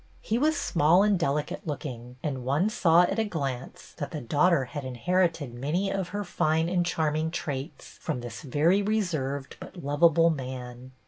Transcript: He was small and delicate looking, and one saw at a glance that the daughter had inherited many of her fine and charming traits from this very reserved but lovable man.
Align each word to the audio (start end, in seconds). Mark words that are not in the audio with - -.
He 0.21 0.39
was 0.39 0.57
small 0.57 1.03
and 1.03 1.15
delicate 1.19 1.67
looking, 1.67 2.15
and 2.23 2.43
one 2.43 2.71
saw 2.71 3.03
at 3.03 3.19
a 3.19 3.23
glance 3.23 3.93
that 3.97 4.09
the 4.09 4.19
daughter 4.19 4.65
had 4.65 4.83
inherited 4.83 5.53
many 5.53 5.91
of 5.91 6.07
her 6.07 6.23
fine 6.23 6.67
and 6.69 6.83
charming 6.83 7.29
traits 7.29 7.99
from 8.01 8.21
this 8.21 8.41
very 8.41 8.81
reserved 8.81 9.57
but 9.59 9.77
lovable 9.83 10.31
man. 10.31 10.91